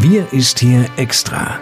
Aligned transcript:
Wir 0.00 0.32
ist 0.32 0.60
hier 0.60 0.86
extra. 0.96 1.58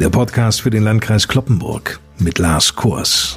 Der 0.00 0.08
Podcast 0.10 0.60
für 0.60 0.70
den 0.70 0.82
Landkreis 0.82 1.28
Kloppenburg 1.28 2.00
mit 2.18 2.38
Lars 2.38 2.74
Kurs. 2.74 3.36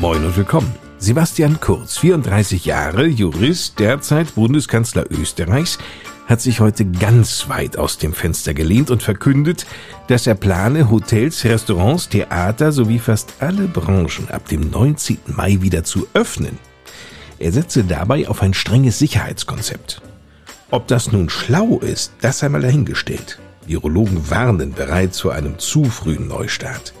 Moin 0.00 0.24
und 0.24 0.36
willkommen. 0.36 0.91
Sebastian 1.02 1.58
Kurz, 1.58 1.98
34 1.98 2.64
Jahre, 2.64 3.06
Jurist, 3.06 3.80
derzeit 3.80 4.36
Bundeskanzler 4.36 5.04
Österreichs, 5.10 5.78
hat 6.26 6.40
sich 6.40 6.60
heute 6.60 6.84
ganz 6.84 7.48
weit 7.48 7.76
aus 7.76 7.98
dem 7.98 8.12
Fenster 8.12 8.54
gelehnt 8.54 8.88
und 8.88 9.02
verkündet, 9.02 9.66
dass 10.06 10.28
er 10.28 10.36
plane, 10.36 10.92
Hotels, 10.92 11.44
Restaurants, 11.44 12.08
Theater 12.08 12.70
sowie 12.70 13.00
fast 13.00 13.34
alle 13.40 13.66
Branchen 13.66 14.30
ab 14.30 14.46
dem 14.46 14.70
19. 14.70 15.18
Mai 15.26 15.58
wieder 15.60 15.82
zu 15.82 16.06
öffnen. 16.14 16.56
Er 17.40 17.50
setze 17.50 17.82
dabei 17.82 18.28
auf 18.28 18.40
ein 18.40 18.54
strenges 18.54 19.00
Sicherheitskonzept. 19.00 20.02
Ob 20.70 20.86
das 20.86 21.10
nun 21.10 21.28
schlau 21.30 21.80
ist, 21.80 22.12
das 22.20 22.44
einmal 22.44 22.62
dahingestellt. 22.62 23.40
Virologen 23.66 24.30
warnen 24.30 24.72
bereits 24.72 25.20
vor 25.20 25.32
einem 25.32 25.58
zu 25.58 25.82
frühen 25.82 26.28
Neustart. 26.28 26.94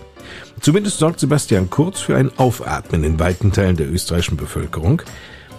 Zumindest 0.60 0.98
sorgt 0.98 1.20
Sebastian 1.20 1.70
Kurz 1.70 2.00
für 2.00 2.16
ein 2.16 2.30
Aufatmen 2.38 3.04
in 3.04 3.18
weiten 3.18 3.52
Teilen 3.52 3.76
der 3.76 3.92
österreichischen 3.92 4.36
Bevölkerung. 4.36 5.02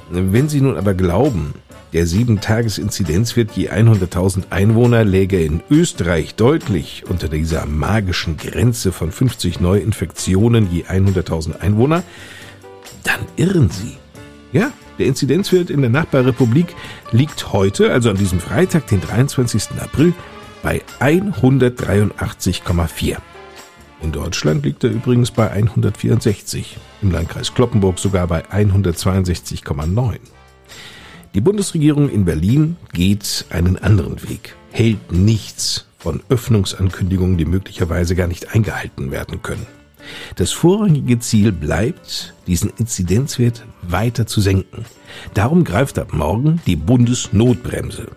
Wenn 0.09 0.49
Sie 0.49 0.61
nun 0.61 0.77
aber 0.77 0.93
glauben, 0.93 1.53
der 1.93 2.07
7-Tages-Inzidenzwert 2.07 3.51
je 3.55 3.69
100.000 3.69 4.45
Einwohner 4.49 5.03
läge 5.03 5.43
in 5.43 5.61
Österreich 5.69 6.35
deutlich 6.35 7.03
unter 7.07 7.29
dieser 7.29 7.65
magischen 7.65 8.37
Grenze 8.37 8.91
von 8.91 9.11
50 9.11 9.59
Neuinfektionen 9.59 10.71
je 10.71 10.85
100.000 10.85 11.61
Einwohner, 11.61 12.03
dann 13.03 13.19
irren 13.35 13.69
Sie. 13.69 13.97
Ja, 14.51 14.71
der 14.97 15.07
Inzidenzwert 15.07 15.69
in 15.69 15.81
der 15.81 15.89
Nachbarrepublik 15.89 16.75
liegt 17.11 17.53
heute, 17.53 17.91
also 17.91 18.09
an 18.09 18.17
diesem 18.17 18.39
Freitag, 18.39 18.87
den 18.87 19.01
23. 19.01 19.79
April, 19.79 20.13
bei 20.61 20.81
183,4. 20.99 23.17
In 24.03 24.11
Deutschland 24.11 24.65
liegt 24.65 24.83
er 24.83 24.91
übrigens 24.91 25.31
bei 25.31 25.49
164, 25.49 26.77
im 27.01 27.11
Landkreis 27.11 27.53
Kloppenburg 27.53 27.97
sogar 27.97 28.27
bei 28.27 28.45
162,9. 28.45 30.19
Die 31.33 31.41
Bundesregierung 31.41 32.09
in 32.09 32.25
Berlin 32.25 32.75
geht 32.91 33.45
einen 33.49 33.77
anderen 33.77 34.21
Weg, 34.27 34.57
hält 34.71 35.13
nichts 35.13 35.85
von 35.97 36.21
Öffnungsankündigungen, 36.27 37.37
die 37.37 37.45
möglicherweise 37.45 38.15
gar 38.15 38.27
nicht 38.27 38.53
eingehalten 38.53 39.09
werden 39.09 39.41
können. 39.41 39.65
Das 40.35 40.51
vorrangige 40.51 41.19
Ziel 41.19 41.53
bleibt, 41.53 42.33
diesen 42.45 42.73
Inzidenzwert 42.77 43.65
weiter 43.83 44.27
zu 44.27 44.41
senken. 44.41 44.85
Darum 45.33 45.63
greift 45.63 45.97
ab 45.97 46.11
morgen 46.11 46.59
die 46.67 46.75
Bundesnotbremse. 46.75 48.07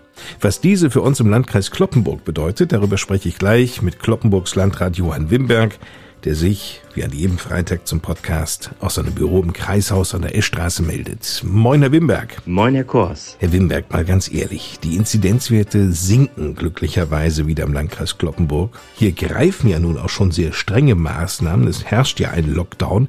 Was 0.41 0.61
diese 0.61 0.91
für 0.91 1.01
uns 1.01 1.21
im 1.21 1.29
Landkreis 1.29 1.71
Kloppenburg 1.71 2.25
bedeutet, 2.25 2.73
darüber 2.73 2.99
spreche 2.99 3.29
ich 3.29 3.39
gleich 3.39 3.83
mit 3.83 4.01
Kloppenburgs 4.01 4.55
Landrat 4.55 4.97
Johann 4.97 5.31
Wimberg, 5.31 5.79
der 6.25 6.35
sich, 6.35 6.83
wie 6.95 7.05
an 7.05 7.13
jedem 7.13 7.39
Freitag 7.39 7.87
zum 7.87 8.01
Podcast, 8.01 8.71
aus 8.81 8.97
seinem 8.97 9.13
Büro 9.13 9.41
im 9.43 9.53
Kreishaus 9.53 10.15
an 10.15 10.23
der 10.23 10.37
Eschstraße 10.37 10.83
meldet. 10.83 11.43
Moin, 11.45 11.83
Herr 11.83 11.93
Wimberg. 11.93 12.43
Moin, 12.47 12.75
Herr 12.75 12.85
Kors. 12.85 13.37
Herr 13.39 13.53
Wimberg, 13.53 13.93
mal 13.93 14.05
ganz 14.05 14.33
ehrlich, 14.33 14.81
die 14.83 14.97
Inzidenzwerte 14.97 15.93
sinken 15.93 16.57
glücklicherweise 16.57 17.47
wieder 17.47 17.65
im 17.65 17.73
Landkreis 17.73 18.19
Kloppenburg. 18.19 18.77
Hier 18.97 19.13
greifen 19.13 19.69
ja 19.69 19.79
nun 19.79 19.99
auch 19.99 20.09
schon 20.09 20.33
sehr 20.33 20.53
strenge 20.53 20.97
Maßnahmen. 20.97 21.69
Es 21.69 21.85
herrscht 21.85 22.19
ja 22.19 22.31
ein 22.31 22.53
Lockdown. 22.53 23.09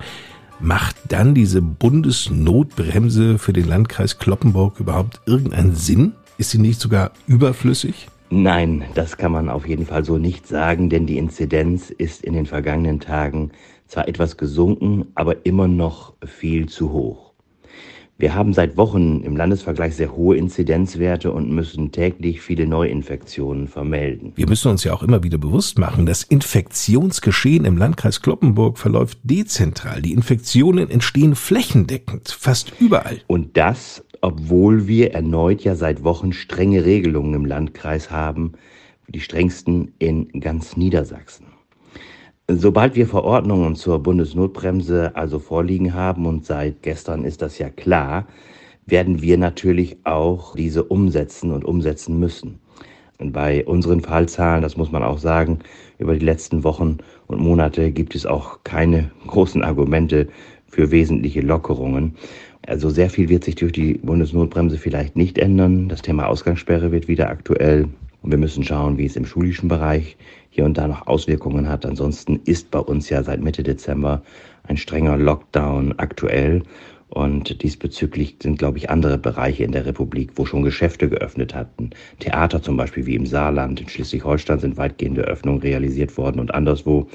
Macht 0.59 0.95
dann 1.09 1.33
diese 1.33 1.61
Bundesnotbremse 1.61 3.39
für 3.39 3.53
den 3.53 3.67
Landkreis 3.67 4.19
Kloppenburg 4.19 4.79
überhaupt 4.79 5.21
irgendeinen 5.25 5.75
Sinn? 5.75 6.13
Ist 6.37 6.51
sie 6.51 6.59
nicht 6.59 6.79
sogar 6.79 7.11
überflüssig? 7.25 8.07
Nein, 8.29 8.83
das 8.93 9.17
kann 9.17 9.31
man 9.31 9.49
auf 9.49 9.67
jeden 9.67 9.85
Fall 9.85 10.05
so 10.05 10.17
nicht 10.17 10.47
sagen, 10.47 10.89
denn 10.89 11.07
die 11.07 11.17
Inzidenz 11.17 11.89
ist 11.89 12.23
in 12.23 12.33
den 12.33 12.45
vergangenen 12.45 12.99
Tagen 12.99 13.51
zwar 13.87 14.07
etwas 14.07 14.37
gesunken, 14.37 15.07
aber 15.15 15.45
immer 15.45 15.67
noch 15.67 16.13
viel 16.25 16.67
zu 16.67 16.91
hoch. 16.91 17.27
Wir 18.19 18.33
haben 18.33 18.51
seit 18.53 18.77
Wochen 18.77 19.21
im 19.21 19.37
Landesvergleich 19.37 19.95
sehr 19.95 20.15
hohe 20.15 20.37
Inzidenzwerte 20.37 21.31
und 21.31 21.51
müssen 21.51 21.91
täglich 21.91 22.41
viele 22.41 22.65
Neuinfektionen 22.65 23.67
vermelden. 23.67 24.33
Wir 24.35 24.49
müssen 24.49 24.71
uns 24.71 24.83
ja 24.83 24.93
auch 24.93 25.03
immer 25.03 25.21
wieder 25.21 25.37
bewusst 25.37 25.77
machen, 25.77 26.07
das 26.07 26.23
Infektionsgeschehen 26.23 27.63
im 27.63 27.77
Landkreis 27.77 28.23
Kloppenburg 28.23 28.79
verläuft 28.79 29.19
dezentral. 29.21 30.01
Die 30.01 30.13
Infektionen 30.13 30.89
entstehen 30.89 31.35
flächendeckend, 31.35 32.29
fast 32.29 32.73
überall. 32.79 33.21
Und 33.27 33.55
das 33.55 34.03
obwohl 34.21 34.87
wir 34.87 35.13
erneut 35.13 35.63
ja 35.63 35.75
seit 35.75 36.03
Wochen 36.03 36.33
strenge 36.33 36.85
Regelungen 36.85 37.33
im 37.33 37.45
Landkreis 37.45 38.11
haben, 38.11 38.53
die 39.07 39.19
strengsten 39.19 39.93
in 39.99 40.27
ganz 40.39 40.77
Niedersachsen. 40.77 41.45
Sobald 42.49 42.95
wir 42.95 43.07
Verordnungen 43.07 43.75
zur 43.75 43.99
Bundesnotbremse 43.99 45.15
also 45.15 45.39
vorliegen 45.39 45.93
haben, 45.93 46.25
und 46.25 46.45
seit 46.45 46.81
gestern 46.81 47.25
ist 47.25 47.41
das 47.41 47.57
ja 47.59 47.69
klar, 47.69 48.25
werden 48.85 49.21
wir 49.21 49.37
natürlich 49.37 49.97
auch 50.05 50.55
diese 50.55 50.83
umsetzen 50.83 51.51
und 51.51 51.65
umsetzen 51.65 52.19
müssen. 52.19 52.59
Und 53.19 53.33
bei 53.33 53.65
unseren 53.65 54.01
Fallzahlen, 54.01 54.61
das 54.61 54.77
muss 54.77 54.91
man 54.91 55.03
auch 55.03 55.17
sagen, 55.17 55.59
über 55.97 56.13
die 56.13 56.25
letzten 56.25 56.63
Wochen 56.63 56.99
und 57.25 57.41
Monate 57.41 57.91
gibt 57.91 58.15
es 58.15 58.25
auch 58.25 58.63
keine 58.63 59.11
großen 59.25 59.63
Argumente 59.63 60.27
für 60.67 60.91
wesentliche 60.91 61.41
Lockerungen. 61.41 62.15
Also 62.67 62.89
sehr 62.89 63.09
viel 63.09 63.29
wird 63.29 63.45
sich 63.45 63.55
durch 63.55 63.71
die 63.71 63.93
Bundesnotbremse 63.93 64.77
vielleicht 64.77 65.15
nicht 65.15 65.37
ändern. 65.37 65.87
Das 65.87 66.01
Thema 66.01 66.27
Ausgangssperre 66.27 66.91
wird 66.91 67.07
wieder 67.07 67.29
aktuell. 67.29 67.87
Und 68.21 68.31
wir 68.31 68.37
müssen 68.37 68.63
schauen, 68.63 68.97
wie 68.97 69.05
es 69.05 69.15
im 69.15 69.25
schulischen 69.25 69.69
Bereich 69.69 70.17
hier 70.49 70.65
und 70.65 70.77
da 70.77 70.85
noch 70.85 71.07
Auswirkungen 71.07 71.69
hat. 71.69 71.85
Ansonsten 71.85 72.41
ist 72.43 72.69
bei 72.69 72.79
uns 72.79 73.09
ja 73.09 73.23
seit 73.23 73.41
Mitte 73.41 73.63
Dezember 73.63 74.21
ein 74.63 74.75
strenger 74.75 75.17
Lockdown 75.17 75.93
aktuell. 75.97 76.61
Und 77.07 77.63
diesbezüglich 77.63 78.35
sind, 78.43 78.59
glaube 78.59 78.79
ich, 78.79 78.89
andere 78.89 79.17
Bereiche 79.17 79.63
in 79.63 79.71
der 79.71 79.85
Republik, 79.85 80.31
wo 80.35 80.45
schon 80.45 80.63
Geschäfte 80.63 81.07
geöffnet 81.07 81.55
hatten. 81.55 81.91
Theater 82.19 82.61
zum 82.61 82.75
Beispiel 82.75 83.05
wie 83.05 83.15
im 83.15 83.25
Saarland, 83.25 83.79
in 83.79 83.87
Schleswig-Holstein 83.87 84.59
sind 84.59 84.75
weitgehende 84.75 85.21
Öffnungen 85.21 85.61
realisiert 85.61 86.17
worden 86.17 86.41
und 86.41 86.53
anderswo. 86.53 87.07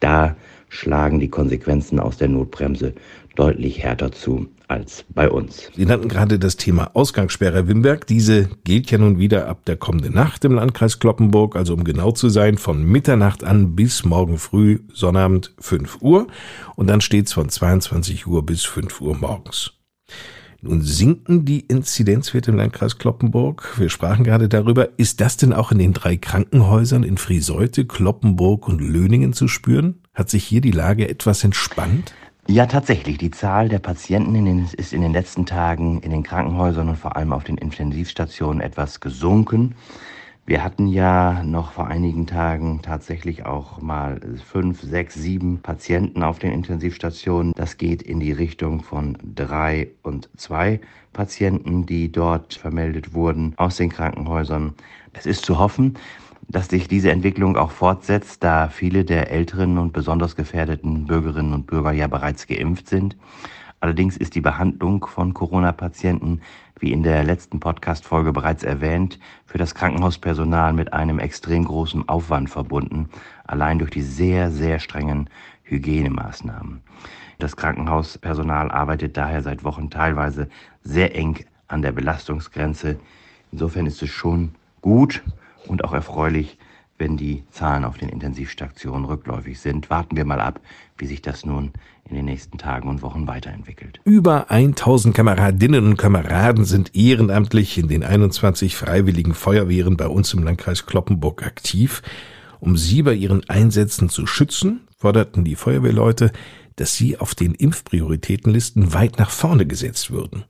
Da 0.00 0.34
schlagen 0.68 1.20
die 1.20 1.28
Konsequenzen 1.28 2.00
aus 2.00 2.16
der 2.18 2.28
Notbremse 2.28 2.94
deutlich 3.36 3.82
härter 3.82 4.12
zu 4.12 4.48
als 4.68 5.04
bei 5.14 5.30
uns. 5.30 5.70
Sie 5.74 5.86
nannten 5.86 6.08
gerade 6.08 6.38
das 6.38 6.56
Thema 6.56 6.90
Ausgangssperre 6.94 7.68
Wimberg. 7.68 8.06
Diese 8.06 8.48
gilt 8.64 8.90
ja 8.90 8.98
nun 8.98 9.18
wieder 9.18 9.48
ab 9.48 9.64
der 9.64 9.76
kommenden 9.76 10.14
Nacht 10.14 10.44
im 10.44 10.52
Landkreis 10.52 10.98
Kloppenburg, 10.98 11.56
also 11.56 11.72
um 11.72 11.84
genau 11.84 12.12
zu 12.12 12.28
sein, 12.28 12.58
von 12.58 12.84
Mitternacht 12.84 13.44
an 13.44 13.74
bis 13.74 14.04
morgen 14.04 14.38
früh, 14.38 14.80
Sonnabend 14.92 15.54
5 15.58 16.02
Uhr. 16.02 16.26
Und 16.76 16.88
dann 16.88 17.00
steht's 17.00 17.32
von 17.32 17.48
22 17.48 18.26
Uhr 18.26 18.44
bis 18.44 18.64
5 18.64 19.00
Uhr 19.00 19.16
morgens. 19.16 19.72
Nun 20.60 20.82
sinken 20.82 21.44
die 21.44 21.60
Inzidenzwerte 21.60 22.50
im 22.50 22.56
Landkreis 22.56 22.98
Kloppenburg. 22.98 23.78
Wir 23.78 23.88
sprachen 23.88 24.24
gerade 24.24 24.48
darüber. 24.48 24.98
Ist 24.98 25.20
das 25.20 25.36
denn 25.36 25.52
auch 25.52 25.70
in 25.70 25.78
den 25.78 25.92
drei 25.92 26.16
Krankenhäusern 26.16 27.04
in 27.04 27.16
Frieseute, 27.16 27.86
Kloppenburg 27.86 28.66
und 28.66 28.80
Löningen 28.80 29.32
zu 29.32 29.46
spüren? 29.46 30.02
Hat 30.18 30.28
sich 30.28 30.42
hier 30.42 30.60
die 30.60 30.72
Lage 30.72 31.08
etwas 31.08 31.44
entspannt? 31.44 32.12
Ja, 32.48 32.66
tatsächlich. 32.66 33.18
Die 33.18 33.30
Zahl 33.30 33.68
der 33.68 33.78
Patienten 33.78 34.34
in 34.34 34.46
den, 34.46 34.68
ist 34.76 34.92
in 34.92 35.00
den 35.00 35.12
letzten 35.12 35.46
Tagen 35.46 36.00
in 36.00 36.10
den 36.10 36.24
Krankenhäusern 36.24 36.88
und 36.88 36.96
vor 36.96 37.14
allem 37.14 37.32
auf 37.32 37.44
den 37.44 37.56
Intensivstationen 37.56 38.60
etwas 38.60 38.98
gesunken. 38.98 39.76
Wir 40.44 40.64
hatten 40.64 40.88
ja 40.88 41.44
noch 41.44 41.70
vor 41.70 41.86
einigen 41.86 42.26
Tagen 42.26 42.80
tatsächlich 42.82 43.46
auch 43.46 43.80
mal 43.80 44.20
fünf, 44.44 44.82
sechs, 44.82 45.14
sieben 45.14 45.60
Patienten 45.60 46.24
auf 46.24 46.40
den 46.40 46.50
Intensivstationen. 46.50 47.52
Das 47.54 47.76
geht 47.76 48.02
in 48.02 48.18
die 48.18 48.32
Richtung 48.32 48.82
von 48.82 49.16
drei 49.36 49.90
und 50.02 50.30
zwei 50.36 50.80
Patienten, 51.12 51.86
die 51.86 52.10
dort 52.10 52.54
vermeldet 52.54 53.14
wurden 53.14 53.54
aus 53.56 53.76
den 53.76 53.90
Krankenhäusern. 53.90 54.74
Es 55.12 55.26
ist 55.26 55.44
zu 55.44 55.58
hoffen, 55.58 55.94
dass 56.48 56.68
sich 56.68 56.88
diese 56.88 57.12
Entwicklung 57.12 57.56
auch 57.56 57.70
fortsetzt, 57.70 58.42
da 58.42 58.68
viele 58.68 59.04
der 59.04 59.30
älteren 59.30 59.76
und 59.76 59.92
besonders 59.92 60.34
gefährdeten 60.34 61.06
Bürgerinnen 61.06 61.52
und 61.52 61.66
Bürger 61.66 61.92
ja 61.92 62.06
bereits 62.06 62.46
geimpft 62.46 62.88
sind. 62.88 63.16
Allerdings 63.80 64.16
ist 64.16 64.34
die 64.34 64.40
Behandlung 64.40 65.06
von 65.06 65.34
Corona-Patienten, 65.34 66.40
wie 66.80 66.92
in 66.92 67.02
der 67.02 67.22
letzten 67.22 67.60
Podcast-Folge 67.60 68.32
bereits 68.32 68.64
erwähnt, 68.64 69.20
für 69.46 69.58
das 69.58 69.74
Krankenhauspersonal 69.74 70.72
mit 70.72 70.92
einem 70.92 71.18
extrem 71.18 71.64
großen 71.64 72.08
Aufwand 72.08 72.50
verbunden, 72.50 73.08
allein 73.44 73.78
durch 73.78 73.90
die 73.90 74.02
sehr, 74.02 74.50
sehr 74.50 74.78
strengen 74.78 75.28
Hygienemaßnahmen. 75.64 76.80
Das 77.38 77.56
Krankenhauspersonal 77.56 78.70
arbeitet 78.70 79.16
daher 79.16 79.42
seit 79.42 79.62
Wochen 79.64 79.90
teilweise 79.90 80.48
sehr 80.82 81.14
eng 81.14 81.44
an 81.68 81.82
der 81.82 81.92
Belastungsgrenze. 81.92 82.98
Insofern 83.52 83.86
ist 83.86 84.02
es 84.02 84.10
schon 84.10 84.54
gut 84.80 85.22
und 85.66 85.84
auch 85.84 85.92
erfreulich, 85.92 86.58
wenn 86.98 87.16
die 87.16 87.44
Zahlen 87.50 87.84
auf 87.84 87.96
den 87.96 88.08
Intensivstationen 88.08 89.04
rückläufig 89.04 89.60
sind. 89.60 89.88
Warten 89.88 90.16
wir 90.16 90.24
mal 90.24 90.40
ab, 90.40 90.60
wie 90.96 91.06
sich 91.06 91.22
das 91.22 91.46
nun 91.46 91.72
in 92.08 92.16
den 92.16 92.24
nächsten 92.24 92.58
Tagen 92.58 92.88
und 92.88 93.02
Wochen 93.02 93.26
weiterentwickelt. 93.26 94.00
Über 94.04 94.50
1000 94.50 95.14
Kameradinnen 95.14 95.86
und 95.86 95.96
Kameraden 95.96 96.64
sind 96.64 96.94
ehrenamtlich 96.96 97.78
in 97.78 97.88
den 97.88 98.02
21 98.02 98.76
freiwilligen 98.76 99.34
Feuerwehren 99.34 99.96
bei 99.96 100.08
uns 100.08 100.32
im 100.34 100.42
Landkreis 100.42 100.86
Kloppenburg 100.86 101.44
aktiv. 101.44 102.02
Um 102.60 102.76
sie 102.76 103.02
bei 103.02 103.14
ihren 103.14 103.48
Einsätzen 103.48 104.08
zu 104.08 104.26
schützen, 104.26 104.80
forderten 104.96 105.44
die 105.44 105.54
Feuerwehrleute, 105.54 106.32
dass 106.76 106.94
sie 106.94 107.18
auf 107.18 107.34
den 107.34 107.54
Impfprioritätenlisten 107.54 108.94
weit 108.94 109.18
nach 109.18 109.30
vorne 109.30 109.66
gesetzt 109.66 110.10
würden. 110.10 110.44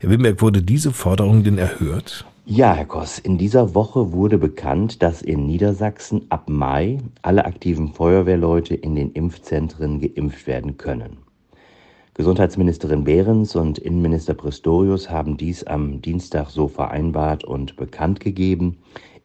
Herr 0.00 0.10
Wimberg, 0.10 0.42
wurde 0.42 0.62
diese 0.62 0.92
Forderung 0.92 1.42
denn 1.44 1.58
erhört? 1.58 2.26
Ja, 2.44 2.74
Herr 2.74 2.84
Koss, 2.84 3.18
in 3.18 3.38
dieser 3.38 3.74
Woche 3.74 4.12
wurde 4.12 4.38
bekannt, 4.38 5.02
dass 5.02 5.20
in 5.20 5.46
Niedersachsen 5.46 6.26
ab 6.28 6.48
Mai 6.48 6.98
alle 7.22 7.44
aktiven 7.44 7.92
Feuerwehrleute 7.92 8.74
in 8.74 8.94
den 8.94 9.10
Impfzentren 9.12 10.00
geimpft 10.00 10.46
werden 10.46 10.76
können. 10.76 11.16
Gesundheitsministerin 12.14 13.04
Behrens 13.04 13.56
und 13.56 13.78
Innenminister 13.78 14.34
Pistorius 14.34 15.10
haben 15.10 15.36
dies 15.36 15.64
am 15.64 16.00
Dienstag 16.00 16.50
so 16.50 16.68
vereinbart 16.68 17.44
und 17.44 17.76
bekannt 17.76 18.20
gegeben. 18.20 18.78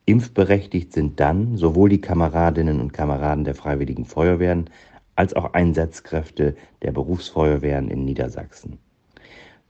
Impfberechtigt 0.06 0.92
sind 0.92 1.20
dann 1.20 1.58
sowohl 1.58 1.90
die 1.90 2.02
Kameradinnen 2.02 2.82
und 2.82 2.92
Kameraden 2.92 3.44
der 3.44 3.56
Freiwilligen 3.56 4.06
Feuerwehren 4.06 4.70
als 5.16 5.36
auch 5.36 5.54
Einsatzkräfte 5.54 6.56
der 6.82 6.92
Berufsfeuerwehren 6.92 7.90
in 7.90 8.04
Niedersachsen. 8.04 8.80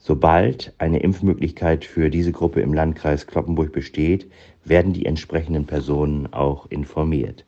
Sobald 0.04 0.74
eine 0.80 1.00
Impfmöglichkeit 1.02 1.86
für 1.86 2.10
diese 2.10 2.32
Gruppe 2.32 2.62
im 2.62 2.74
Landkreis 2.74 3.28
Kloppenburg 3.28 3.72
besteht, 3.72 4.32
werden 4.66 4.94
die 4.94 5.06
entsprechenden 5.06 5.66
Personen 5.66 6.34
auch 6.34 6.66
informiert. 6.72 7.46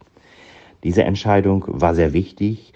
Diese 0.84 1.04
Entscheidung 1.04 1.66
war 1.68 1.96
sehr 1.96 2.14
wichtig, 2.14 2.74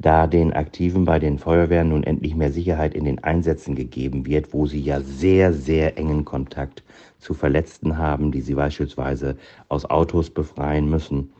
da 0.00 0.26
den 0.26 0.52
Aktiven 0.52 1.04
bei 1.04 1.20
den 1.20 1.38
Feuerwehren 1.38 1.90
nun 1.90 2.02
endlich 2.02 2.34
mehr 2.34 2.50
Sicherheit 2.50 2.92
in 2.92 3.04
den 3.04 3.22
Einsätzen 3.22 3.76
gegeben 3.76 4.26
wird, 4.26 4.52
wo 4.52 4.66
sie 4.66 4.80
ja 4.80 5.00
sehr, 5.00 5.52
sehr 5.52 5.96
engen 5.96 6.24
Kontakt 6.24 6.82
zu 7.18 7.32
Verletzten 7.32 7.98
haben, 7.98 8.32
die 8.32 8.40
sie 8.40 8.54
beispielsweise 8.54 9.36
aus 9.68 9.84
Autos 9.84 10.30
befreien 10.30 10.90
müssen. 10.90 11.32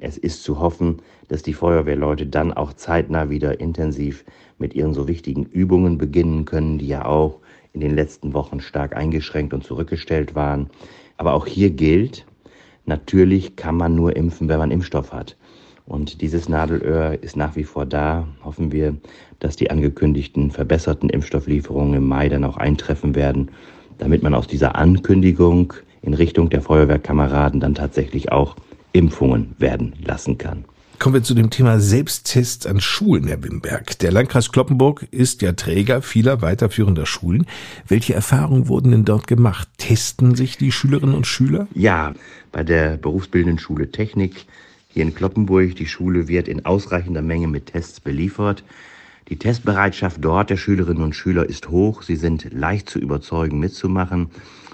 Es 0.00 0.18
ist 0.18 0.42
zu 0.42 0.58
hoffen, 0.58 1.02
dass 1.28 1.42
die 1.42 1.52
Feuerwehrleute 1.52 2.26
dann 2.26 2.52
auch 2.52 2.72
zeitnah 2.72 3.30
wieder 3.30 3.60
intensiv 3.60 4.24
mit 4.58 4.74
ihren 4.74 4.94
so 4.94 5.06
wichtigen 5.06 5.44
Übungen 5.44 5.98
beginnen 5.98 6.44
können, 6.44 6.78
die 6.78 6.88
ja 6.88 7.04
auch 7.04 7.38
in 7.72 7.80
den 7.80 7.94
letzten 7.94 8.34
Wochen 8.34 8.60
stark 8.60 8.96
eingeschränkt 8.96 9.54
und 9.54 9.64
zurückgestellt 9.64 10.34
waren. 10.34 10.70
Aber 11.16 11.34
auch 11.34 11.46
hier 11.46 11.70
gilt, 11.70 12.26
natürlich 12.86 13.56
kann 13.56 13.76
man 13.76 13.94
nur 13.94 14.16
impfen, 14.16 14.48
wenn 14.48 14.58
man 14.58 14.70
Impfstoff 14.70 15.12
hat. 15.12 15.36
Und 15.86 16.20
dieses 16.20 16.48
Nadelöhr 16.48 17.22
ist 17.22 17.36
nach 17.36 17.56
wie 17.56 17.64
vor 17.64 17.86
da. 17.86 18.28
Hoffen 18.44 18.72
wir, 18.72 18.96
dass 19.38 19.56
die 19.56 19.70
angekündigten 19.70 20.50
verbesserten 20.50 21.08
Impfstofflieferungen 21.08 21.94
im 21.94 22.06
Mai 22.06 22.28
dann 22.28 22.44
auch 22.44 22.58
eintreffen 22.58 23.14
werden, 23.14 23.50
damit 23.96 24.22
man 24.22 24.34
aus 24.34 24.46
dieser 24.46 24.76
Ankündigung 24.76 25.72
in 26.02 26.14
Richtung 26.14 26.50
der 26.50 26.60
Feuerwehrkameraden 26.60 27.60
dann 27.60 27.74
tatsächlich 27.74 28.30
auch 28.32 28.56
Impfungen 28.92 29.54
werden 29.58 29.94
lassen 30.04 30.36
kann. 30.36 30.64
Kommen 30.98 31.14
wir 31.14 31.22
zu 31.22 31.34
dem 31.34 31.50
Thema 31.50 31.78
Selbsttests 31.78 32.66
an 32.66 32.80
Schulen, 32.80 33.28
Herr 33.28 33.44
Wimberg. 33.44 34.00
Der 34.00 34.10
Landkreis 34.10 34.50
Kloppenburg 34.50 35.06
ist 35.12 35.42
ja 35.42 35.52
Träger 35.52 36.02
vieler 36.02 36.42
weiterführender 36.42 37.06
Schulen. 37.06 37.46
Welche 37.86 38.14
Erfahrungen 38.14 38.66
wurden 38.66 38.90
denn 38.90 39.04
dort 39.04 39.28
gemacht? 39.28 39.68
Testen 39.78 40.34
sich 40.34 40.56
die 40.56 40.72
Schülerinnen 40.72 41.14
und 41.14 41.24
Schüler? 41.24 41.68
Ja, 41.72 42.14
bei 42.50 42.64
der 42.64 42.96
berufsbildenden 42.96 43.60
Schule 43.60 43.92
Technik 43.92 44.46
hier 44.88 45.04
in 45.04 45.14
Kloppenburg. 45.14 45.76
Die 45.76 45.86
Schule 45.86 46.26
wird 46.26 46.48
in 46.48 46.66
ausreichender 46.66 47.22
Menge 47.22 47.46
mit 47.46 47.66
Tests 47.66 48.00
beliefert. 48.00 48.64
Die 49.28 49.38
Testbereitschaft 49.38 50.18
dort 50.20 50.50
der 50.50 50.56
Schülerinnen 50.56 51.04
und 51.04 51.14
Schüler 51.14 51.48
ist 51.48 51.68
hoch. 51.68 52.02
Sie 52.02 52.16
sind 52.16 52.52
leicht 52.52 52.90
zu 52.90 52.98
überzeugen, 52.98 53.60
mitzumachen. 53.60 54.30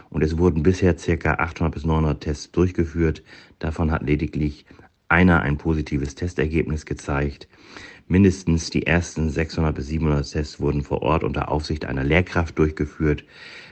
Und 0.08 0.22
es 0.22 0.38
wurden 0.38 0.62
bisher 0.62 0.96
circa 0.96 1.34
800 1.34 1.74
bis 1.74 1.84
900 1.84 2.22
Tests 2.22 2.50
durchgeführt. 2.50 3.22
Davon 3.58 3.90
hat 3.90 4.02
lediglich 4.02 4.64
einer 5.08 5.42
ein 5.42 5.58
positives 5.58 6.14
Testergebnis 6.14 6.86
gezeigt. 6.86 7.48
Mindestens 8.06 8.70
die 8.70 8.86
ersten 8.86 9.30
600 9.30 9.74
bis 9.74 9.86
700 9.88 10.30
Tests 10.30 10.60
wurden 10.60 10.82
vor 10.82 11.02
Ort 11.02 11.24
unter 11.24 11.50
Aufsicht 11.50 11.84
einer 11.84 12.04
Lehrkraft 12.04 12.58
durchgeführt, 12.58 13.24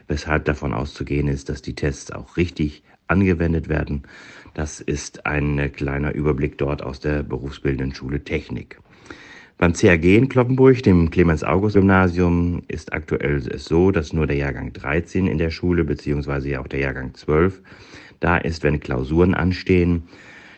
weshalb 0.08 0.44
davon 0.46 0.72
auszugehen 0.72 1.28
ist, 1.28 1.48
dass 1.48 1.62
die 1.62 1.74
Tests 1.74 2.10
auch 2.10 2.36
richtig 2.36 2.82
angewendet 3.08 3.68
werden. 3.68 4.02
Das 4.54 4.80
ist 4.80 5.26
ein 5.26 5.70
kleiner 5.72 6.14
Überblick 6.14 6.58
dort 6.58 6.82
aus 6.82 7.00
der 7.00 7.22
berufsbildenden 7.22 7.94
Schule 7.94 8.24
Technik. 8.24 8.78
Beim 9.58 9.74
CAG 9.74 10.02
in 10.02 10.28
Kloppenburg, 10.28 10.82
dem 10.82 11.10
Clemens-August-Gymnasium, 11.10 12.62
ist 12.68 12.92
aktuell 12.92 13.36
es 13.36 13.66
so, 13.66 13.92
dass 13.92 14.12
nur 14.12 14.26
der 14.26 14.36
Jahrgang 14.36 14.72
13 14.72 15.26
in 15.26 15.38
der 15.38 15.50
Schule, 15.50 15.84
beziehungsweise 15.84 16.58
auch 16.58 16.66
der 16.66 16.80
Jahrgang 16.80 17.14
12, 17.14 17.60
da 18.18 18.38
ist, 18.38 18.64
wenn 18.64 18.80
Klausuren 18.80 19.34
anstehen. 19.34 20.04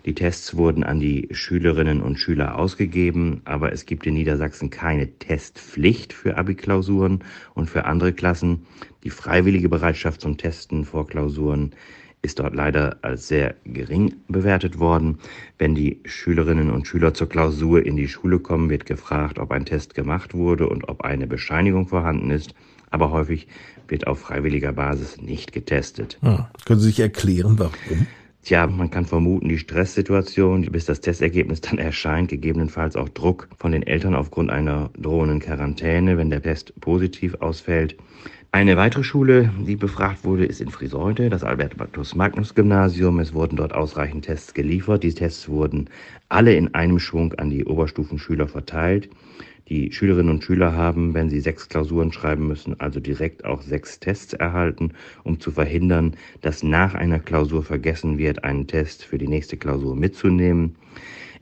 Die 0.04 0.14
Tests 0.14 0.54
wurden 0.54 0.84
an 0.84 1.00
die 1.00 1.28
Schülerinnen 1.30 2.02
und 2.02 2.18
Schüler 2.18 2.58
ausgegeben, 2.58 3.40
aber 3.46 3.72
es 3.72 3.86
gibt 3.86 4.06
in 4.06 4.14
Niedersachsen 4.14 4.68
keine 4.68 5.18
Testpflicht 5.18 6.12
für 6.12 6.36
Abi-Klausuren 6.36 7.24
und 7.54 7.70
für 7.70 7.86
andere 7.86 8.12
Klassen. 8.12 8.66
Die 9.02 9.10
freiwillige 9.10 9.70
Bereitschaft 9.70 10.20
zum 10.20 10.36
Testen 10.36 10.84
vor 10.84 11.06
Klausuren 11.06 11.72
ist 12.20 12.38
dort 12.38 12.54
leider 12.54 12.98
als 13.02 13.28
sehr 13.28 13.54
gering 13.64 14.14
bewertet 14.28 14.78
worden. 14.78 15.18
Wenn 15.58 15.74
die 15.74 16.00
Schülerinnen 16.04 16.70
und 16.70 16.86
Schüler 16.86 17.14
zur 17.14 17.28
Klausur 17.28 17.84
in 17.84 17.96
die 17.96 18.08
Schule 18.08 18.38
kommen, 18.40 18.68
wird 18.68 18.86
gefragt, 18.86 19.38
ob 19.38 19.52
ein 19.52 19.64
Test 19.64 19.94
gemacht 19.94 20.34
wurde 20.34 20.68
und 20.68 20.88
ob 20.88 21.02
eine 21.02 21.26
Bescheinigung 21.26 21.86
vorhanden 21.86 22.30
ist. 22.30 22.54
Aber 22.90 23.10
häufig 23.10 23.48
wird 23.88 24.06
auf 24.06 24.20
freiwilliger 24.20 24.72
Basis 24.72 25.20
nicht 25.20 25.52
getestet. 25.52 26.18
Hm. 26.20 26.44
Können 26.66 26.80
Sie 26.80 26.86
sich 26.88 27.00
erklären, 27.00 27.58
warum? 27.58 28.06
Tja, 28.44 28.66
man 28.66 28.90
kann 28.90 29.06
vermuten, 29.06 29.48
die 29.48 29.56
Stresssituation, 29.56 30.66
bis 30.66 30.84
das 30.84 31.00
Testergebnis 31.00 31.62
dann 31.62 31.78
erscheint, 31.78 32.28
gegebenenfalls 32.28 32.94
auch 32.94 33.08
Druck 33.08 33.48
von 33.56 33.72
den 33.72 33.82
Eltern 33.82 34.14
aufgrund 34.14 34.50
einer 34.50 34.90
drohenden 34.98 35.40
Quarantäne, 35.40 36.18
wenn 36.18 36.28
der 36.28 36.42
Test 36.42 36.78
positiv 36.78 37.36
ausfällt. 37.40 37.96
Eine 38.54 38.76
weitere 38.76 39.02
Schule, 39.02 39.50
die 39.66 39.74
befragt 39.74 40.22
wurde, 40.22 40.44
ist 40.44 40.60
in 40.60 40.68
Friseute, 40.68 41.28
das 41.28 41.42
Albert-Magnus-Gymnasium. 41.42 43.18
Es 43.18 43.34
wurden 43.34 43.56
dort 43.56 43.74
ausreichend 43.74 44.26
Tests 44.26 44.54
geliefert. 44.54 45.02
Die 45.02 45.12
Tests 45.12 45.48
wurden 45.48 45.90
alle 46.28 46.54
in 46.54 46.72
einem 46.72 47.00
Schwung 47.00 47.32
an 47.34 47.50
die 47.50 47.64
Oberstufenschüler 47.64 48.46
verteilt. 48.46 49.10
Die 49.68 49.90
Schülerinnen 49.90 50.30
und 50.30 50.44
Schüler 50.44 50.72
haben, 50.72 51.14
wenn 51.14 51.30
sie 51.30 51.40
sechs 51.40 51.68
Klausuren 51.68 52.12
schreiben 52.12 52.46
müssen, 52.46 52.78
also 52.78 53.00
direkt 53.00 53.44
auch 53.44 53.60
sechs 53.60 53.98
Tests 53.98 54.34
erhalten, 54.34 54.92
um 55.24 55.40
zu 55.40 55.50
verhindern, 55.50 56.14
dass 56.40 56.62
nach 56.62 56.94
einer 56.94 57.18
Klausur 57.18 57.64
vergessen 57.64 58.18
wird, 58.18 58.44
einen 58.44 58.68
Test 58.68 59.04
für 59.04 59.18
die 59.18 59.26
nächste 59.26 59.56
Klausur 59.56 59.96
mitzunehmen. 59.96 60.76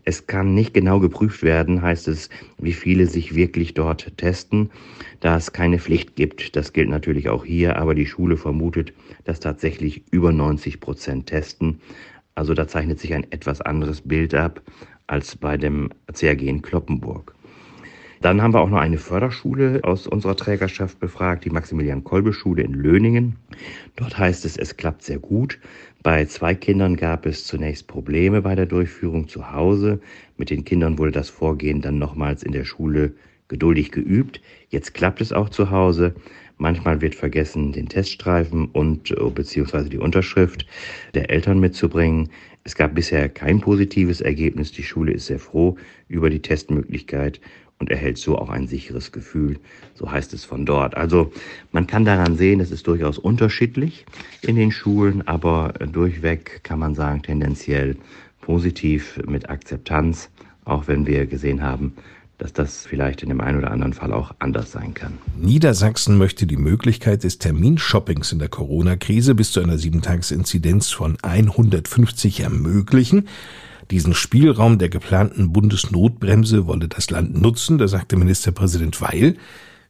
Es 0.04 0.26
kann 0.26 0.54
nicht 0.54 0.75
genau 0.75 0.99
geprüft 0.99 1.42
werden, 1.42 1.80
heißt 1.80 2.09
es, 2.09 2.28
wie 2.59 2.73
viele 2.73 3.06
sich 3.06 3.37
wirklich 3.37 3.75
dort 3.75 4.16
testen, 4.18 4.71
da 5.21 5.37
es 5.37 5.52
keine 5.52 5.78
Pflicht 5.78 6.16
gibt. 6.16 6.56
Das 6.56 6.73
gilt 6.73 6.88
natürlich 6.88 7.28
auch 7.28 7.44
hier, 7.44 7.76
aber 7.76 7.94
die 7.94 8.06
Schule 8.06 8.37
vermutet, 8.37 8.92
dass 9.25 9.38
tatsächlich 9.38 10.02
über 10.11 10.32
90 10.32 10.80
Prozent 10.80 11.26
testen. 11.26 11.80
Also 12.35 12.54
da 12.54 12.66
zeichnet 12.66 12.99
sich 12.99 13.14
ein 13.14 13.30
etwas 13.30 13.61
anderes 13.61 14.00
Bild 14.00 14.35
ab 14.35 14.61
als 15.06 15.37
bei 15.37 15.56
dem 15.56 15.90
CRG 16.12 16.49
in 16.49 16.62
Kloppenburg. 16.62 17.35
Dann 18.22 18.40
haben 18.40 18.54
wir 18.54 18.60
auch 18.60 18.70
noch 18.70 18.78
eine 18.78 18.98
Förderschule 18.98 19.80
aus 19.82 20.06
unserer 20.06 20.36
Trägerschaft 20.36 21.00
befragt, 21.00 21.44
die 21.44 21.50
Maximilian-Kolbe-Schule 21.50 22.62
in 22.62 22.72
Löningen. 22.72 23.34
Dort 23.96 24.16
heißt 24.16 24.44
es, 24.44 24.56
es 24.56 24.76
klappt 24.76 25.02
sehr 25.02 25.18
gut. 25.18 25.58
Bei 26.04 26.24
zwei 26.26 26.54
Kindern 26.54 26.94
gab 26.94 27.26
es 27.26 27.44
zunächst 27.46 27.88
Probleme 27.88 28.42
bei 28.42 28.54
der 28.54 28.66
Durchführung 28.66 29.26
zu 29.26 29.50
Hause. 29.50 30.00
Mit 30.36 30.50
den 30.50 30.64
Kindern 30.64 30.98
wurde 30.98 31.10
das 31.10 31.30
Vorgehen 31.30 31.80
dann 31.80 31.98
nochmals 31.98 32.44
in 32.44 32.52
der 32.52 32.64
Schule 32.64 33.12
geduldig 33.48 33.90
geübt. 33.90 34.40
Jetzt 34.68 34.94
klappt 34.94 35.20
es 35.20 35.32
auch 35.32 35.48
zu 35.48 35.72
Hause. 35.72 36.14
Manchmal 36.58 37.00
wird 37.00 37.16
vergessen, 37.16 37.72
den 37.72 37.88
Teststreifen 37.88 38.66
und 38.66 39.10
äh, 39.10 39.30
beziehungsweise 39.34 39.88
die 39.88 39.98
Unterschrift 39.98 40.64
der 41.12 41.28
Eltern 41.28 41.58
mitzubringen. 41.58 42.28
Es 42.62 42.76
gab 42.76 42.94
bisher 42.94 43.28
kein 43.28 43.60
positives 43.60 44.20
Ergebnis. 44.20 44.70
Die 44.70 44.84
Schule 44.84 45.12
ist 45.12 45.26
sehr 45.26 45.40
froh 45.40 45.76
über 46.06 46.30
die 46.30 46.40
Testmöglichkeit 46.40 47.40
und 47.82 47.90
erhält 47.90 48.16
so 48.16 48.38
auch 48.38 48.48
ein 48.48 48.68
sicheres 48.68 49.10
Gefühl, 49.10 49.58
so 49.94 50.08
heißt 50.08 50.32
es 50.34 50.44
von 50.44 50.64
dort. 50.64 50.96
Also 50.96 51.32
man 51.72 51.88
kann 51.88 52.04
daran 52.04 52.36
sehen, 52.36 52.60
es 52.60 52.70
ist 52.70 52.86
durchaus 52.86 53.18
unterschiedlich 53.18 54.06
in 54.40 54.54
den 54.54 54.70
Schulen, 54.70 55.26
aber 55.26 55.74
durchweg 55.90 56.60
kann 56.62 56.78
man 56.78 56.94
sagen, 56.94 57.22
tendenziell 57.22 57.96
positiv 58.40 59.18
mit 59.26 59.50
Akzeptanz, 59.50 60.30
auch 60.64 60.86
wenn 60.86 61.08
wir 61.08 61.26
gesehen 61.26 61.60
haben, 61.60 61.94
dass 62.38 62.52
das 62.52 62.86
vielleicht 62.86 63.24
in 63.24 63.30
dem 63.30 63.40
einen 63.40 63.58
oder 63.58 63.72
anderen 63.72 63.94
Fall 63.94 64.12
auch 64.12 64.32
anders 64.38 64.70
sein 64.70 64.94
kann. 64.94 65.18
Niedersachsen 65.36 66.16
möchte 66.18 66.46
die 66.46 66.56
Möglichkeit 66.56 67.24
des 67.24 67.38
Terminshoppings 67.38 68.30
in 68.30 68.38
der 68.38 68.48
Corona-Krise 68.48 69.34
bis 69.34 69.50
zu 69.50 69.58
einer 69.58 69.76
7-Tages-Inzidenz 69.76 70.90
von 70.90 71.18
150 71.20 72.40
ermöglichen. 72.40 73.26
Diesen 73.92 74.14
Spielraum 74.14 74.78
der 74.78 74.88
geplanten 74.88 75.52
Bundesnotbremse 75.52 76.66
wolle 76.66 76.88
das 76.88 77.11
Land 77.11 77.38
nutzen, 77.38 77.76
da 77.76 77.87
sagte 77.88 78.16
Ministerpräsident 78.16 79.02
Weil. 79.02 79.37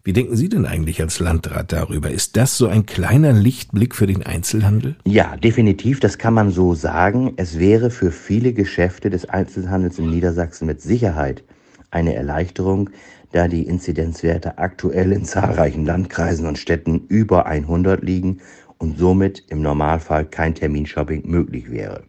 Wie 0.02 0.12
denken 0.12 0.34
Sie 0.34 0.48
denn 0.48 0.66
eigentlich 0.66 1.00
als 1.00 1.20
Landrat 1.20 1.70
darüber? 1.70 2.10
Ist 2.10 2.36
das 2.36 2.58
so 2.58 2.66
ein 2.66 2.84
kleiner 2.84 3.32
Lichtblick 3.32 3.94
für 3.94 4.08
den 4.08 4.24
Einzelhandel? 4.24 4.96
Ja, 5.06 5.36
definitiv, 5.36 6.00
das 6.00 6.18
kann 6.18 6.34
man 6.34 6.50
so 6.50 6.74
sagen. 6.74 7.34
Es 7.36 7.60
wäre 7.60 7.90
für 7.90 8.10
viele 8.10 8.52
Geschäfte 8.52 9.08
des 9.08 9.28
Einzelhandels 9.28 10.00
in 10.00 10.10
Niedersachsen 10.10 10.66
mit 10.66 10.82
Sicherheit 10.82 11.44
eine 11.92 12.16
Erleichterung, 12.16 12.90
da 13.30 13.46
die 13.46 13.68
Inzidenzwerte 13.68 14.58
aktuell 14.58 15.12
in 15.12 15.24
zahlreichen 15.24 15.86
Landkreisen 15.86 16.48
und 16.48 16.58
Städten 16.58 17.06
über 17.06 17.46
100 17.46 18.02
liegen 18.02 18.40
und 18.78 18.98
somit 18.98 19.44
im 19.48 19.62
Normalfall 19.62 20.24
kein 20.24 20.56
Terminshopping 20.56 21.22
möglich 21.24 21.70
wäre. 21.70 22.02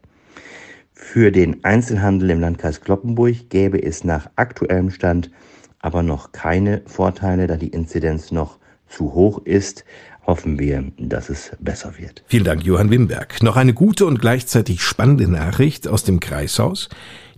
Für 1.06 1.32
den 1.32 1.64
Einzelhandel 1.64 2.32
im 2.32 2.40
Landkreis 2.40 2.82
Kloppenburg 2.82 3.50
gäbe 3.50 3.84
es 3.84 4.04
nach 4.04 4.32
aktuellem 4.36 4.90
Stand 4.90 5.30
aber 5.78 6.02
noch 6.02 6.32
keine 6.32 6.82
Vorteile, 6.88 7.46
da 7.46 7.58
die 7.58 7.68
Inzidenz 7.68 8.32
noch 8.32 8.58
zu 8.88 9.14
hoch 9.14 9.46
ist. 9.46 9.84
Hoffen 10.26 10.58
wir, 10.58 10.92
dass 10.98 11.30
es 11.30 11.52
besser 11.60 12.00
wird. 12.00 12.24
Vielen 12.26 12.46
Dank, 12.46 12.64
Johann 12.64 12.90
Wimberg. 12.90 13.44
Noch 13.44 13.58
eine 13.58 13.74
gute 13.74 14.06
und 14.08 14.22
gleichzeitig 14.22 14.82
spannende 14.82 15.28
Nachricht 15.28 15.88
aus 15.88 16.04
dem 16.04 16.20
Kreishaus. 16.20 16.90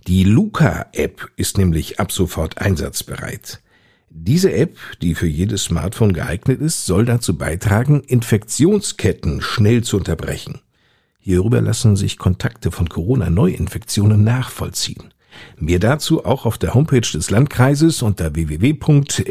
Die 0.06 0.24
Luca-App 0.24 1.28
ist 1.36 1.58
nämlich 1.58 1.98
ab 2.00 2.12
sofort 2.12 2.58
einsatzbereit. 2.58 3.60
Diese 4.08 4.54
App, 4.54 4.78
die 5.02 5.14
für 5.14 5.26
jedes 5.26 5.64
Smartphone 5.64 6.14
geeignet 6.14 6.62
ist, 6.62 6.86
soll 6.86 7.04
dazu 7.04 7.36
beitragen, 7.36 8.00
Infektionsketten 8.00 9.42
schnell 9.42 9.82
zu 9.82 9.98
unterbrechen. 9.98 10.60
Hierüber 11.26 11.60
lassen 11.60 11.96
sich 11.96 12.18
Kontakte 12.18 12.70
von 12.70 12.88
Corona-Neuinfektionen 12.88 14.22
nachvollziehen. 14.22 15.12
Mehr 15.58 15.80
dazu 15.80 16.24
auch 16.24 16.46
auf 16.46 16.56
der 16.56 16.72
Homepage 16.72 17.00
des 17.00 17.30
Landkreises 17.30 18.00
unter 18.02 18.36
www.lkclp.de 18.36 19.22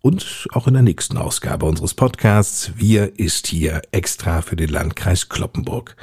und 0.00 0.48
auch 0.54 0.66
in 0.66 0.72
der 0.72 0.82
nächsten 0.82 1.18
Ausgabe 1.18 1.66
unseres 1.66 1.92
Podcasts 1.92 2.72
Wir 2.76 3.18
ist 3.18 3.48
hier 3.48 3.82
extra 3.92 4.40
für 4.40 4.56
den 4.56 4.70
Landkreis 4.70 5.28
Kloppenburg. 5.28 5.94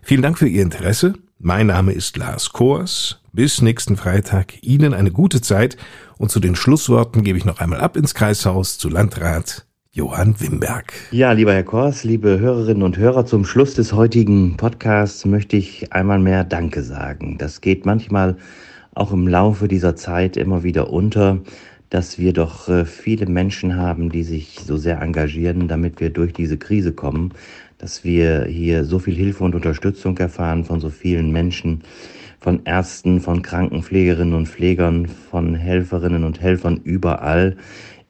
Vielen 0.00 0.22
Dank 0.22 0.38
für 0.38 0.46
Ihr 0.46 0.62
Interesse. 0.62 1.14
Mein 1.40 1.66
Name 1.66 1.90
ist 1.90 2.16
Lars 2.16 2.50
Kors. 2.52 3.22
Bis 3.32 3.60
nächsten 3.60 3.96
Freitag. 3.96 4.62
Ihnen 4.62 4.94
eine 4.94 5.10
gute 5.10 5.40
Zeit 5.40 5.76
und 6.16 6.30
zu 6.30 6.38
den 6.38 6.54
Schlussworten 6.54 7.24
gebe 7.24 7.38
ich 7.38 7.44
noch 7.44 7.58
einmal 7.58 7.80
ab 7.80 7.96
ins 7.96 8.14
Kreishaus 8.14 8.78
zu 8.78 8.88
Landrat 8.88 9.66
Johann 9.94 10.40
Wimberg. 10.40 10.94
Ja, 11.10 11.32
lieber 11.32 11.52
Herr 11.52 11.64
Kors, 11.64 12.02
liebe 12.02 12.40
Hörerinnen 12.40 12.82
und 12.82 12.96
Hörer, 12.96 13.26
zum 13.26 13.44
Schluss 13.44 13.74
des 13.74 13.92
heutigen 13.92 14.56
Podcasts 14.56 15.26
möchte 15.26 15.58
ich 15.58 15.92
einmal 15.92 16.18
mehr 16.18 16.44
Danke 16.44 16.82
sagen. 16.82 17.36
Das 17.36 17.60
geht 17.60 17.84
manchmal 17.84 18.38
auch 18.94 19.12
im 19.12 19.28
Laufe 19.28 19.68
dieser 19.68 19.94
Zeit 19.94 20.38
immer 20.38 20.62
wieder 20.62 20.90
unter, 20.90 21.40
dass 21.90 22.18
wir 22.18 22.32
doch 22.32 22.70
äh, 22.70 22.86
viele 22.86 23.26
Menschen 23.26 23.76
haben, 23.76 24.08
die 24.08 24.22
sich 24.22 24.60
so 24.64 24.78
sehr 24.78 24.98
engagieren, 25.02 25.68
damit 25.68 26.00
wir 26.00 26.08
durch 26.08 26.32
diese 26.32 26.56
Krise 26.56 26.94
kommen, 26.94 27.34
dass 27.76 28.02
wir 28.02 28.46
hier 28.46 28.86
so 28.86 28.98
viel 28.98 29.14
Hilfe 29.14 29.44
und 29.44 29.54
Unterstützung 29.54 30.16
erfahren 30.16 30.64
von 30.64 30.80
so 30.80 30.88
vielen 30.88 31.32
Menschen, 31.32 31.82
von 32.40 32.62
Ärzten, 32.64 33.20
von 33.20 33.42
Krankenpflegerinnen 33.42 34.32
und 34.32 34.48
Pflegern, 34.48 35.06
von 35.06 35.54
Helferinnen 35.54 36.24
und 36.24 36.40
Helfern 36.40 36.80
überall 36.82 37.58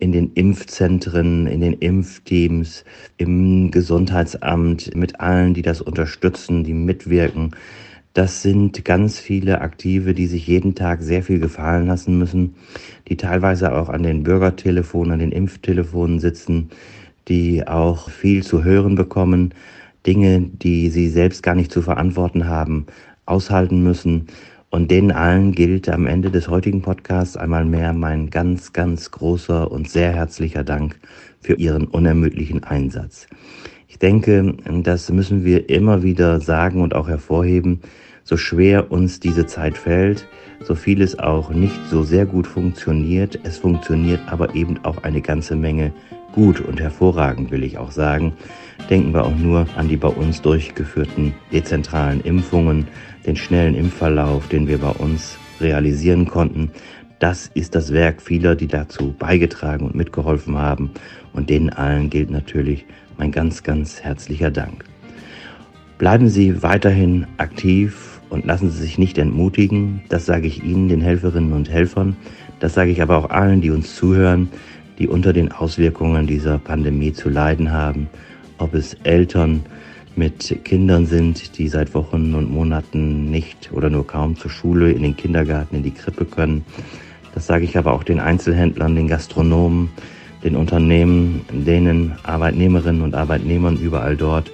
in 0.03 0.11
den 0.11 0.33
Impfzentren, 0.35 1.47
in 1.47 1.61
den 1.61 1.75
Impfteams, 1.75 2.85
im 3.19 3.71
Gesundheitsamt, 3.71 4.97
mit 4.97 5.21
allen, 5.21 5.55
die 5.55 5.63
das 5.63 5.81
unterstützen, 5.81 6.65
die 6.65 6.75
mitwirken. 6.75 7.55
Das 8.13 8.43
sind 8.43 8.85
ganz 8.85 9.21
viele 9.21 9.61
Aktive, 9.61 10.13
die 10.13 10.27
sich 10.27 10.49
jeden 10.49 10.75
Tag 10.75 11.03
sehr 11.03 11.23
viel 11.23 11.39
gefallen 11.39 11.87
lassen 11.87 12.19
müssen, 12.19 12.57
die 13.07 13.17
teilweise 13.17 13.73
auch 13.73 13.89
an 13.89 14.03
den 14.03 14.25
Bürgertelefonen, 14.25 15.13
an 15.13 15.19
den 15.21 15.31
Impftelefonen 15.31 16.19
sitzen, 16.19 16.71
die 17.29 17.65
auch 17.65 18.11
viel 18.11 18.43
zu 18.43 18.65
hören 18.65 18.97
bekommen, 18.97 19.55
Dinge, 20.05 20.41
die 20.41 20.91
sie 20.91 21.11
selbst 21.11 21.45
gar 21.45 21.55
nicht 21.55 21.71
zu 21.71 21.81
verantworten 21.81 22.49
haben, 22.49 22.87
aushalten 23.25 23.85
müssen. 23.85 24.27
Und 24.75 24.91
denen 24.91 25.13
allen 25.13 25.53
gilt 25.53 25.91
am 25.91 26.07
Ende 26.07 26.31
des 26.31 26.49
heutigen 26.49 26.81
Podcasts 26.81 27.37
einmal 27.37 27.67
mehr 27.67 27.93
mein 27.93 28.31
ganz, 28.31 28.73
ganz 28.73 29.11
großer 29.11 29.71
und 29.71 29.91
sehr 29.91 30.15
herzlicher 30.15 30.65
Dank 30.65 30.99
für 31.43 31.53
Ihren 31.53 31.85
unermüdlichen 31.85 32.65
Einsatz. 32.65 33.27
Ich 33.87 33.99
denke, 33.99 34.55
das 34.83 35.13
müssen 35.13 35.45
wir 35.45 35.69
immer 35.69 36.03
wieder 36.03 36.41
sagen 36.41 36.81
und 36.81 36.95
auch 36.95 37.07
hervorheben, 37.07 37.83
so 38.25 38.39
schwer 38.39 38.91
uns 38.91 39.21
diese 39.21 39.45
Zeit 39.45 39.77
fällt, 39.77 40.27
so 40.67 40.75
vieles 40.75 41.19
auch 41.19 41.51
nicht 41.51 41.79
so 41.91 42.03
sehr 42.03 42.27
gut 42.27 42.47
funktioniert, 42.47 43.39
es 43.43 43.59
funktioniert 43.59 44.21
aber 44.27 44.55
eben 44.55 44.79
auch 44.85 45.03
eine 45.03 45.21
ganze 45.21 45.57
Menge 45.57 45.93
gut 46.33 46.61
und 46.61 46.81
hervorragend, 46.81 47.51
will 47.51 47.63
ich 47.63 47.79
auch 47.79 47.91
sagen. 47.91 48.33
Denken 48.91 49.15
wir 49.15 49.25
auch 49.25 49.37
nur 49.37 49.67
an 49.77 49.89
die 49.89 49.97
bei 49.97 50.09
uns 50.09 50.43
durchgeführten 50.43 51.35
dezentralen 51.53 52.21
Impfungen, 52.23 52.89
den 53.27 53.37
schnellen 53.37 53.75
Impfverlauf, 53.75 54.49
den 54.49 54.67
wir 54.67 54.79
bei 54.79 54.91
uns 54.91 55.39
realisieren 55.61 56.27
konnten. 56.27 56.71
Das 57.19 57.51
ist 57.55 57.75
das 57.75 57.93
Werk 57.93 58.21
vieler, 58.21 58.57
die 58.57 58.67
dazu 58.67 59.15
beigetragen 59.17 59.87
und 59.87 59.95
mitgeholfen 59.95 60.59
haben. 60.59 60.91
Und 61.33 61.51
denen 61.51 61.71
allen 61.71 62.11
gilt 62.11 62.31
natürlich 62.31 62.85
mein 63.17 63.31
ganz, 63.31 63.63
ganz 63.63 64.01
herzlicher 64.01 64.51
Dank. 64.51 64.85
Bleiben 65.99 66.29
Sie 66.29 66.63
weiterhin 66.65 67.27
aktiv 67.37 68.12
und 68.33 68.47
lassen 68.47 68.71
Sie 68.71 68.79
sich 68.79 68.99
nicht 68.99 69.19
entmutigen. 69.19 70.01
Das 70.09 70.25
sage 70.25 70.47
ich 70.47 70.65
Ihnen, 70.65 70.89
den 70.89 71.03
Helferinnen 71.03 71.53
und 71.53 71.71
Helfern. 71.71 72.17
Das 72.61 72.75
sage 72.75 72.91
ich 72.91 73.03
aber 73.03 73.19
auch 73.19 73.31
allen, 73.31 73.61
die 73.61 73.71
uns 73.71 73.95
zuhören, 73.95 74.49
die 74.99 75.07
unter 75.07 75.33
den 75.33 75.53
Auswirkungen 75.53 76.27
dieser 76.27 76.59
Pandemie 76.59 77.13
zu 77.13 77.29
leiden 77.29 77.73
haben. 77.73 78.09
Ob 78.59 78.75
es 78.75 78.95
Eltern, 79.05 79.65
mit 80.15 80.65
Kindern 80.65 81.07
sind, 81.07 81.57
die 81.59 81.69
seit 81.69 81.95
Wochen 81.95 82.35
und 82.35 82.51
Monaten 82.51 83.31
nicht 83.31 83.71
oder 83.73 83.89
nur 83.89 84.07
kaum 84.07 84.37
zur 84.37 84.51
Schule, 84.51 84.93
in 84.93 85.03
den 85.03 85.17
Kindergarten, 85.17 85.77
in 85.77 85.83
die 85.83 85.91
Krippe 85.91 86.25
können. 86.25 86.65
Das 87.35 87.47
sage 87.47 87.65
ich 87.65 87.79
aber 87.79 87.93
auch 87.93 88.03
den 88.03 88.21
Einzelhändlern, 88.21 88.95
den 88.95 89.09
Gastronomen, 89.09 89.89
den 90.45 90.57
Unternehmen, 90.57 91.43
denen 91.51 92.13
Arbeitnehmerinnen 92.25 93.01
und 93.01 93.15
Arbeitnehmern 93.15 93.79
überall 93.79 94.17
dort, 94.17 94.51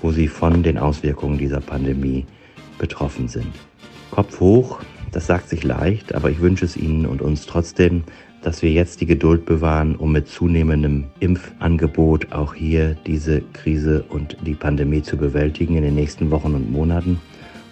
wo 0.00 0.10
sie 0.10 0.26
von 0.26 0.62
den 0.62 0.76
Auswirkungen 0.76 1.38
dieser 1.38 1.60
Pandemie 1.60 2.26
betroffen 2.78 3.28
sind. 3.28 3.52
Kopf 4.10 4.40
hoch, 4.40 4.80
das 5.12 5.26
sagt 5.26 5.48
sich 5.48 5.64
leicht, 5.64 6.14
aber 6.14 6.30
ich 6.30 6.40
wünsche 6.40 6.64
es 6.64 6.76
Ihnen 6.76 7.06
und 7.06 7.22
uns 7.22 7.46
trotzdem, 7.46 8.04
dass 8.42 8.62
wir 8.62 8.70
jetzt 8.70 9.00
die 9.00 9.06
Geduld 9.06 9.44
bewahren, 9.44 9.96
um 9.96 10.12
mit 10.12 10.28
zunehmendem 10.28 11.04
Impfangebot 11.20 12.32
auch 12.32 12.54
hier 12.54 12.96
diese 13.06 13.40
Krise 13.52 14.04
und 14.08 14.36
die 14.46 14.54
Pandemie 14.54 15.02
zu 15.02 15.16
bewältigen 15.16 15.76
in 15.76 15.82
den 15.82 15.94
nächsten 15.94 16.30
Wochen 16.30 16.54
und 16.54 16.70
Monaten. 16.70 17.20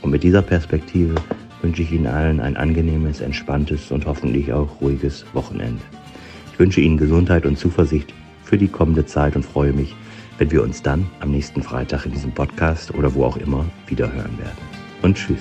Und 0.03 0.11
mit 0.11 0.23
dieser 0.23 0.43
Perspektive 0.43 1.15
wünsche 1.63 1.83
ich 1.83 1.93
Ihnen 1.93 2.07
allen 2.07 2.41
ein 2.41 2.57
angenehmes, 2.57 3.21
entspanntes 3.21 3.91
und 3.91 4.05
hoffentlich 4.07 4.53
auch 4.53 4.81
ruhiges 4.81 5.25
Wochenende. 5.33 5.83
Ich 6.53 6.59
wünsche 6.59 6.81
Ihnen 6.81 6.97
Gesundheit 6.97 7.47
und 7.47 7.59
Zuversicht 7.59 8.13
für 8.43 8.59
die 8.59 8.69
kommende 8.69 9.07
Zeit 9.07 9.37
und 9.37 9.45
freue 9.45 9.73
mich, 9.73 9.95
wenn 10.39 10.51
wir 10.51 10.63
uns 10.63 10.83
dann 10.83 11.07
am 11.21 11.31
nächsten 11.31 11.63
Freitag 11.63 12.07
in 12.07 12.13
diesem 12.13 12.33
Podcast 12.33 12.93
oder 12.95 13.15
wo 13.15 13.25
auch 13.25 13.37
immer 13.37 13.65
wiederhören 13.87 14.37
werden. 14.39 14.74
Und 15.05 15.19
tschüss. 15.19 15.39